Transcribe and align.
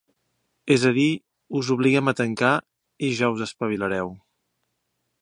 És 0.75 0.85
a 0.89 0.91
dir, 0.95 1.09
us 1.59 1.69
obliguem 1.77 2.11
a 2.13 2.15
tancar 2.21 2.57
i 3.09 3.13
ja 3.23 3.33
us 3.37 3.47
espavilareu. 3.51 4.15